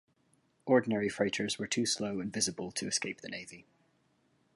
Ordinary 0.65 1.09
freighters 1.09 1.59
were 1.59 1.67
too 1.67 1.85
slow 1.85 2.19
and 2.21 2.33
visible 2.33 2.71
to 2.71 2.87
escape 2.87 3.21
the 3.21 3.29
Navy. 3.29 3.67